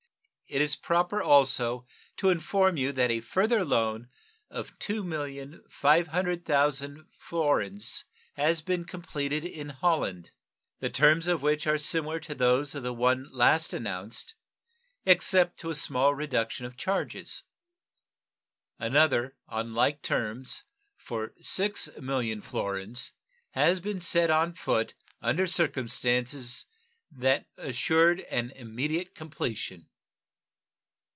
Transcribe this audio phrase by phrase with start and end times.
[0.47, 1.85] It is proper also
[2.17, 4.09] to inform you that a further loan
[4.49, 8.03] of 2,500,000 florins
[8.33, 10.31] has been completed in Holland,
[10.79, 14.35] the terms of which are similar to those of the one last announced,
[15.05, 17.43] except as to a small reduction of charges.
[18.77, 20.63] Another, on like terms,
[20.97, 23.13] for 6,000,000 florins,
[23.51, 26.65] had been set on foot under circumstances
[27.09, 29.87] that assured an immediate completion.